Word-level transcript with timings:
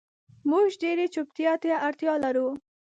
مونږ 0.49 0.67
ډیرې 0.81 1.05
چوپتیا 1.13 1.53
ته 1.61 1.71
اړتیا 1.87 2.13
لرو 2.23 2.47